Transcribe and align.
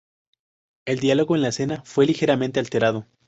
El 0.87 0.97
diálogo 0.99 1.35
en 1.35 1.43
la 1.43 1.49
escena 1.49 1.83
fue 1.85 2.07
ligeramente 2.07 2.59
alterado. 2.59 3.05